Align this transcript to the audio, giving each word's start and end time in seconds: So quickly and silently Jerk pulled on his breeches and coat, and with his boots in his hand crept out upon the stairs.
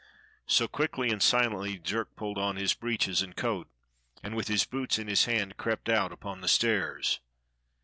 So 0.47 0.67
quickly 0.67 1.11
and 1.11 1.21
silently 1.21 1.77
Jerk 1.77 2.15
pulled 2.15 2.39
on 2.39 2.55
his 2.55 2.73
breeches 2.73 3.21
and 3.21 3.35
coat, 3.35 3.67
and 4.23 4.33
with 4.35 4.47
his 4.47 4.65
boots 4.65 4.97
in 4.97 5.05
his 5.07 5.25
hand 5.25 5.57
crept 5.57 5.89
out 5.89 6.11
upon 6.11 6.41
the 6.41 6.47
stairs. 6.47 7.19